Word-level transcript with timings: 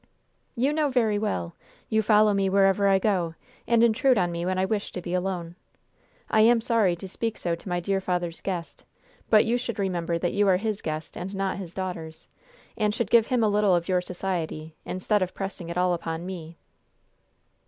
"You 0.55 0.73
know 0.73 0.89
very 0.89 1.19
well; 1.19 1.55
you 1.87 2.01
follow 2.01 2.33
me 2.33 2.49
wherever 2.49 2.87
I 2.87 2.97
go, 2.97 3.35
and 3.67 3.83
intrude 3.83 4.17
on 4.17 4.31
me 4.31 4.47
when 4.47 4.57
I 4.57 4.65
wish 4.65 4.91
to 4.93 4.99
be 4.99 5.13
alone. 5.13 5.55
I 6.27 6.41
am 6.41 6.59
sorry 6.59 6.95
to 6.95 7.07
speak 7.07 7.37
so 7.37 7.53
to 7.53 7.69
my 7.69 7.79
dear 7.79 8.01
father's 8.01 8.41
guest; 8.41 8.83
but 9.29 9.45
you 9.45 9.59
should 9.59 9.77
remember 9.77 10.17
that 10.17 10.33
you 10.33 10.47
are 10.47 10.57
his 10.57 10.81
guest 10.81 11.15
and 11.15 11.35
not 11.35 11.57
his 11.57 11.75
daughter's, 11.75 12.27
and 12.75 12.95
should 12.95 13.11
give 13.11 13.27
him 13.27 13.43
a 13.43 13.47
little 13.47 13.75
of 13.75 13.87
your 13.87 14.01
society, 14.01 14.75
instead 14.85 15.21
of 15.21 15.35
pressing 15.35 15.69
it 15.69 15.77
all 15.77 15.93
upon 15.93 16.25
me!" 16.25 16.57